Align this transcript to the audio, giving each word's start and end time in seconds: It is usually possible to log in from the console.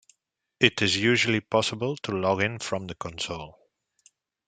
It 0.59 0.81
is 0.81 0.97
usually 0.97 1.41
possible 1.41 1.95
to 1.97 2.11
log 2.13 2.41
in 2.41 2.57
from 2.57 2.87
the 2.87 2.95
console. 2.95 3.59